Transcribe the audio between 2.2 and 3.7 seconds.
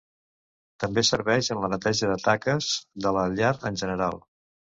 taques de la llar